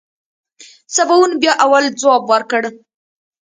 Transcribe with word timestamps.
سباوون 0.95 1.31
بيا 1.41 1.53
اول 1.65 1.85
ځواب 2.01 2.23
ورکړ. 2.31 2.63